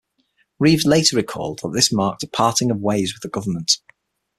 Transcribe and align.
Reeves 0.57 0.83
later 0.87 1.15
recalled 1.15 1.59
that 1.61 1.73
this 1.73 1.91
marked 1.91 2.23
a 2.23 2.27
"parting 2.27 2.71
of 2.71 2.79
ways" 2.81 3.13
with 3.13 3.21
the 3.21 3.29
Government. 3.29 3.73